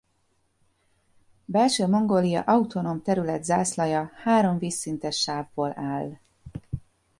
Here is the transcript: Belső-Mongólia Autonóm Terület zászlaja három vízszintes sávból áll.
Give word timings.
Belső-Mongólia 1.45 2.41
Autonóm 2.41 3.01
Terület 3.01 3.43
zászlaja 3.43 4.11
három 4.23 4.57
vízszintes 4.57 5.17
sávból 5.19 5.73
áll. 5.79 6.17